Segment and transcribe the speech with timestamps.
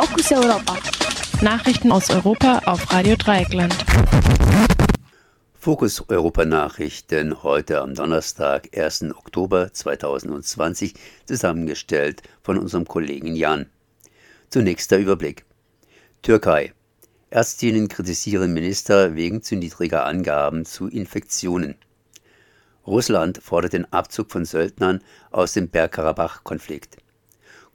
[0.00, 0.78] Fokus Europa.
[1.42, 3.74] Nachrichten aus Europa auf Radio Dreieckland.
[5.58, 9.06] Fokus Europa Nachrichten heute am Donnerstag, 1.
[9.16, 10.94] Oktober 2020,
[11.26, 13.66] zusammengestellt von unserem Kollegen Jan.
[14.50, 15.44] Zunächst der Überblick.
[16.22, 16.74] Türkei.
[17.30, 21.74] Ärztinnen kritisieren Minister wegen zu niedriger Angaben zu Infektionen.
[22.86, 25.02] Russland fordert den Abzug von Söldnern
[25.32, 26.98] aus dem Bergkarabach-Konflikt.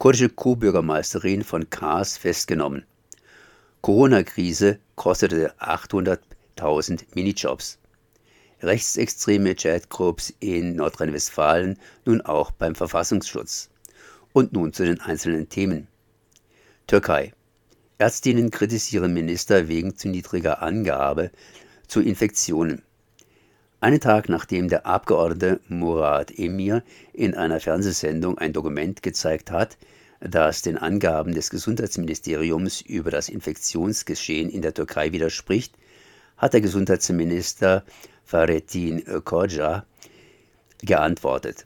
[0.00, 2.86] Kurdische Co-Bürgermeisterin von Kars festgenommen.
[3.82, 7.78] Corona-Krise kostete 800.000 Minijobs.
[8.62, 13.68] Rechtsextreme Chatgroups in Nordrhein-Westfalen nun auch beim Verfassungsschutz.
[14.32, 15.86] Und nun zu den einzelnen Themen.
[16.86, 17.34] Türkei.
[17.98, 21.30] Ärztinnen kritisieren Minister wegen zu niedriger Angabe
[21.88, 22.80] zu Infektionen.
[23.82, 26.82] Einen Tag nachdem der Abgeordnete Murat Emir
[27.14, 29.78] in einer Fernsehsendung ein Dokument gezeigt hat,
[30.20, 35.74] das den Angaben des Gesundheitsministeriums über das Infektionsgeschehen in der Türkei widerspricht,
[36.36, 37.82] hat der Gesundheitsminister
[38.22, 39.86] Fahrettin Koca
[40.82, 41.64] geantwortet.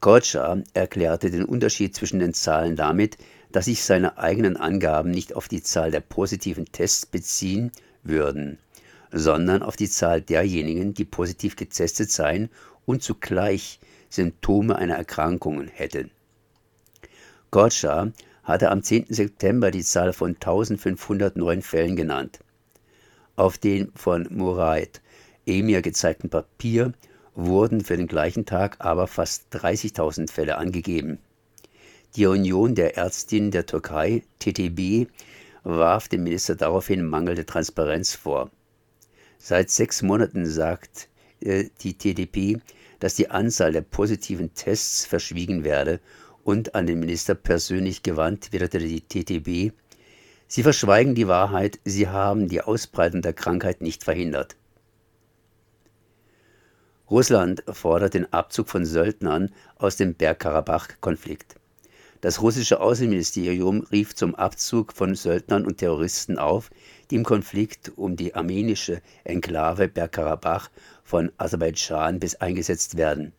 [0.00, 3.16] Koca erklärte den Unterschied zwischen den Zahlen damit,
[3.52, 8.58] dass sich seine eigenen Angaben nicht auf die Zahl der positiven Tests beziehen würden,
[9.12, 12.48] sondern auf die Zahl derjenigen, die positiv getestet seien
[12.86, 16.10] und zugleich Symptome einer Erkrankung hätten.
[17.50, 19.06] Gotscha hatte am 10.
[19.10, 22.40] September die Zahl von 1500 neuen Fällen genannt.
[23.36, 25.00] Auf dem von Murat
[25.46, 26.92] Emir gezeigten Papier
[27.34, 31.18] wurden für den gleichen Tag aber fast 30.000 Fälle angegeben.
[32.16, 35.08] Die Union der Ärztinnen der Türkei, TTB,
[35.64, 38.50] warf dem Minister daraufhin mangelnde Transparenz vor.
[39.44, 41.08] Seit sechs Monaten sagt
[41.40, 42.60] äh, die TDP,
[43.00, 45.98] dass die Anzahl der positiven Tests verschwiegen werde
[46.44, 49.74] und an den Minister persönlich gewandt, witterte die TTB,
[50.46, 54.54] Sie verschweigen die Wahrheit, Sie haben die Ausbreitung der Krankheit nicht verhindert.
[57.10, 61.56] Russland fordert den Abzug von Söldnern aus dem Bergkarabach-Konflikt.
[62.22, 66.70] Das russische Außenministerium rief zum Abzug von Söldnern und Terroristen auf,
[67.12, 70.70] die im Konflikt um die armenische Enklave Bergkarabach
[71.04, 73.34] von Aserbaidschan bis eingesetzt werden.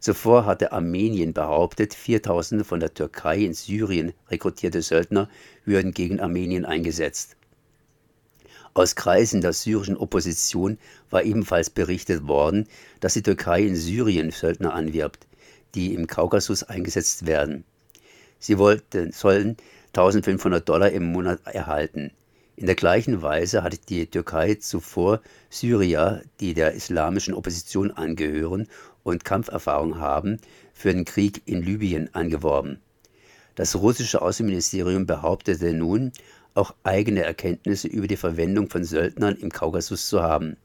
[0.00, 5.28] Zuvor hatte Armenien behauptet, 4000 von der Türkei in Syrien rekrutierte Söldner
[5.64, 7.36] würden gegen Armenien eingesetzt.
[8.74, 10.76] Aus Kreisen der syrischen Opposition
[11.10, 12.66] war ebenfalls berichtet worden,
[12.98, 15.28] dass die Türkei in Syrien Söldner anwirbt,
[15.76, 17.62] die im Kaukasus eingesetzt werden.
[18.40, 19.56] Sie wollten, sollen
[19.92, 22.10] 1500 Dollar im Monat erhalten.
[22.56, 25.20] In der gleichen Weise hatte die Türkei zuvor
[25.50, 28.68] Syrier, die der islamischen Opposition angehören
[29.02, 30.38] und Kampferfahrung haben,
[30.72, 32.80] für den Krieg in Libyen angeworben.
[33.56, 36.12] Das russische Außenministerium behauptete nun,
[36.54, 40.56] auch eigene Erkenntnisse über die Verwendung von Söldnern im Kaukasus zu haben.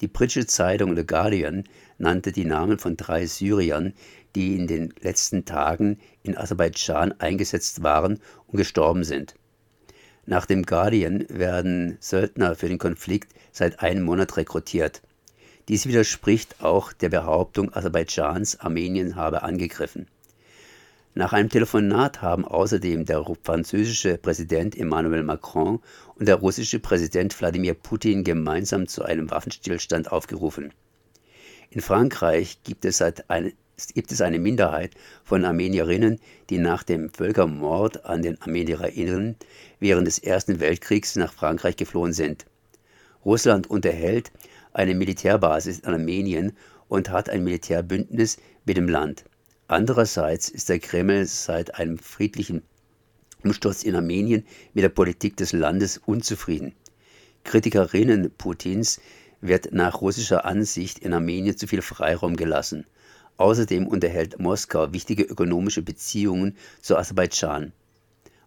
[0.00, 1.64] Die britische Zeitung The Guardian
[1.98, 3.92] nannte die Namen von drei Syriern,
[4.34, 9.34] die in den letzten Tagen in Aserbaidschan eingesetzt waren und gestorben sind.
[10.26, 15.00] Nach dem Guardian werden Söldner für den Konflikt seit einem Monat rekrutiert.
[15.68, 20.08] Dies widerspricht auch der Behauptung Aserbaidschans, Armenien habe angegriffen.
[21.14, 25.80] Nach einem Telefonat haben außerdem der französische Präsident Emmanuel Macron
[26.16, 30.72] und der russische Präsident Wladimir Putin gemeinsam zu einem Waffenstillstand aufgerufen.
[31.70, 33.52] In Frankreich gibt es, seit ein,
[33.92, 39.36] gibt es eine Minderheit von Armenierinnen, die nach dem Völkermord an den Armenierinnen
[39.80, 42.46] während des Ersten Weltkriegs nach Frankreich geflohen sind.
[43.22, 44.32] Russland unterhält
[44.72, 46.52] eine Militärbasis in Armenien
[46.88, 49.24] und hat ein Militärbündnis mit dem Land.
[49.68, 52.62] Andererseits ist der Kreml seit einem friedlichen
[53.44, 56.72] Umsturz in Armenien mit der Politik des Landes unzufrieden.
[57.44, 59.00] Kritikerinnen Putins
[59.42, 62.86] wird nach russischer Ansicht in Armenien zu viel Freiraum gelassen.
[63.38, 67.72] Außerdem unterhält Moskau wichtige ökonomische Beziehungen zu Aserbaidschan.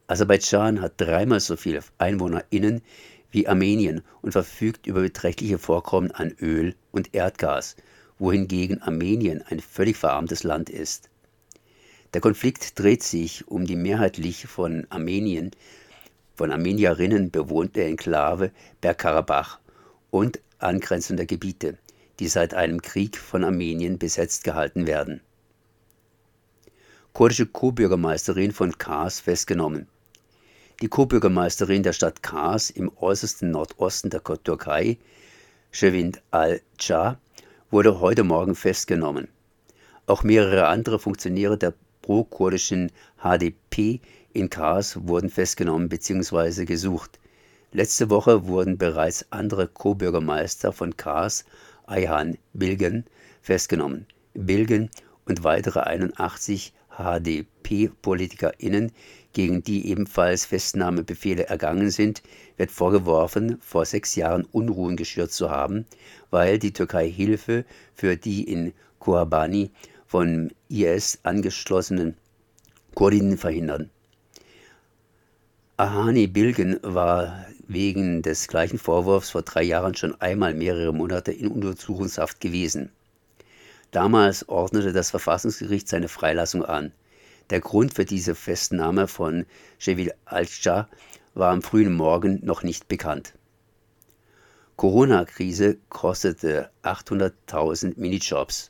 [0.07, 2.81] Aserbaidschan hat dreimal so viele EinwohnerInnen
[3.31, 7.75] wie Armenien und verfügt über beträchtliche Vorkommen an Öl und Erdgas,
[8.17, 11.09] wohingegen Armenien ein völlig verarmtes Land ist.
[12.15, 15.51] Der Konflikt dreht sich um die mehrheitlich von Armenien,
[16.35, 18.51] von Armenierinnen bewohnte Enklave
[18.81, 19.59] Bergkarabach
[20.09, 21.77] und angrenzender Gebiete,
[22.19, 25.21] die seit einem Krieg von Armenien besetzt gehalten werden.
[27.13, 29.87] Kurdische Co-Bürgermeisterin von Kars festgenommen.
[30.81, 34.97] Die Co-Bürgermeisterin der Stadt Kars im äußersten Nordosten der Türkei,
[35.71, 37.19] Şevind Al-Ca,
[37.71, 39.27] wurde heute Morgen festgenommen.
[40.05, 42.91] Auch mehrere andere Funktionäre der pro-kurdischen
[43.21, 43.99] HDP
[44.33, 46.65] in Kars wurden festgenommen bzw.
[46.65, 47.19] gesucht.
[47.71, 51.45] Letzte Woche wurden bereits andere Co-Bürgermeister von Kars,
[51.89, 53.05] Ayhan Bilgen,
[53.41, 54.05] festgenommen.
[54.35, 54.91] Bilgen
[55.25, 58.91] und weitere 81 HDP-PolitikerInnen,
[59.33, 62.21] gegen die ebenfalls Festnahmebefehle ergangen sind,
[62.57, 65.85] wird vorgeworfen, vor sechs Jahren Unruhen geschürt zu haben,
[66.29, 67.65] weil die Türkei Hilfe
[67.95, 69.71] für die in Kobani
[70.05, 72.17] von IS angeschlossenen
[72.93, 73.89] Kurdinnen verhindern.
[75.79, 81.47] Ahani Bilgen war wegen des gleichen Vorwurfs vor drei Jahren schon einmal mehrere Monate in
[81.47, 82.91] Untersuchungshaft gewesen.
[83.91, 86.91] Damals ordnete das Verfassungsgericht seine Freilassung an.
[87.49, 89.45] Der Grund für diese Festnahme von
[89.77, 90.89] Shevil al-Shah
[91.33, 93.33] war am frühen Morgen noch nicht bekannt.
[94.75, 98.67] Corona-Krise kostete 800.000 Minijobs.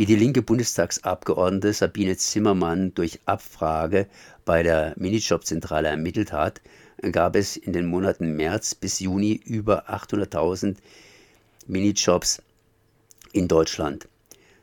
[0.00, 4.06] Wie die linke Bundestagsabgeordnete Sabine Zimmermann durch Abfrage
[4.46, 6.62] bei der Minijobzentrale ermittelt hat,
[7.12, 10.76] gab es in den Monaten März bis Juni über 800.000
[11.66, 12.40] Minijobs
[13.34, 14.08] in Deutschland.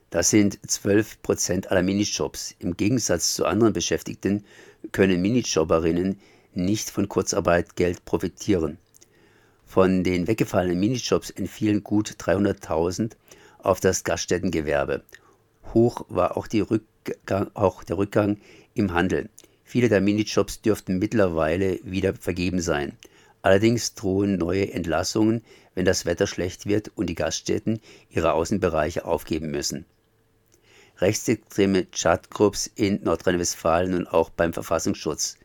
[0.09, 2.55] Das sind 12 Prozent aller Minijobs.
[2.57, 4.43] Im Gegensatz zu anderen Beschäftigten
[4.91, 6.19] können Minijobberinnen
[6.55, 8.79] nicht von Kurzarbeitgeld profitieren.
[9.67, 13.11] Von den weggefallenen Minijobs entfielen gut 300.000
[13.59, 15.03] auf das Gaststättengewerbe.
[15.73, 18.37] Hoch war auch, Rückgang, auch der Rückgang
[18.73, 19.29] im Handel.
[19.63, 22.97] Viele der Minijobs dürften mittlerweile wieder vergeben sein.
[23.41, 25.43] Allerdings drohen neue Entlassungen,
[25.75, 27.79] wenn das Wetter schlecht wird und die Gaststätten
[28.09, 29.85] ihre Außenbereiche aufgeben müssen
[30.99, 35.37] rechtsextreme Chatgroups in Nordrhein-Westfalen und auch beim Verfassungsschutz.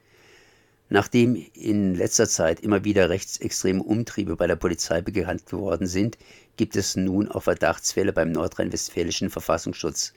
[0.93, 6.19] Nachdem in letzter Zeit immer wieder rechtsextreme Umtriebe bei der Polizei bekannt geworden sind,
[6.59, 10.13] gibt es nun auch Verdachtsfälle beim nordrhein-westfälischen Verfassungsschutz.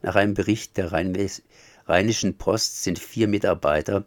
[0.00, 4.06] Nach einem Bericht der Rheinischen Post sind vier Mitarbeiter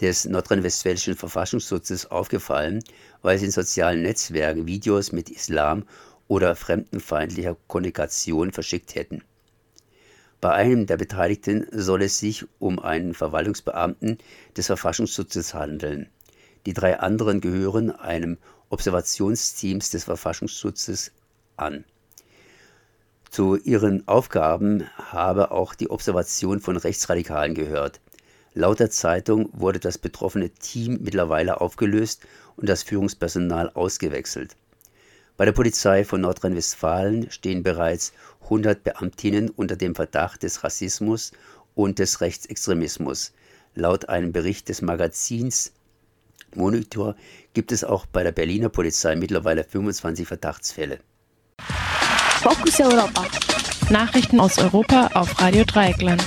[0.00, 2.84] des nordrhein-westfälischen Verfassungsschutzes aufgefallen,
[3.22, 5.82] weil sie in sozialen Netzwerken Videos mit Islam
[6.28, 9.24] oder fremdenfeindlicher Kommunikation verschickt hätten.
[10.40, 14.18] Bei einem der Beteiligten soll es sich um einen Verwaltungsbeamten
[14.56, 16.08] des Verfassungsschutzes handeln.
[16.64, 18.38] Die drei anderen gehören einem
[18.68, 21.10] Observationsteam des Verfassungsschutzes
[21.56, 21.84] an.
[23.30, 28.00] Zu ihren Aufgaben habe auch die Observation von Rechtsradikalen gehört.
[28.54, 32.26] Laut der Zeitung wurde das betroffene Team mittlerweile aufgelöst
[32.56, 34.56] und das Führungspersonal ausgewechselt.
[35.38, 38.12] Bei der Polizei von Nordrhein-Westfalen stehen bereits
[38.42, 41.30] 100 Beamtinnen unter dem Verdacht des Rassismus
[41.76, 43.32] und des Rechtsextremismus.
[43.76, 45.72] Laut einem Bericht des Magazins
[46.56, 47.14] Monitor
[47.54, 50.98] gibt es auch bei der Berliner Polizei mittlerweile 25 Verdachtsfälle.
[52.42, 53.26] Fokus Europa.
[53.90, 56.24] Nachrichten aus Europa auf Radio Dreieckland.